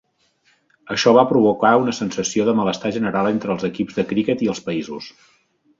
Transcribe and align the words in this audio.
Això 0.95 1.13
va 1.17 1.25
provocar 1.33 1.73
una 1.83 1.95
sensació 1.99 2.49
de 2.49 2.57
malestar 2.61 2.93
general 2.99 3.33
entre 3.35 3.55
els 3.59 3.69
equips 3.73 4.01
de 4.01 4.11
criquet 4.15 4.45
i 4.47 4.53
els 4.55 4.69
països. 4.71 5.17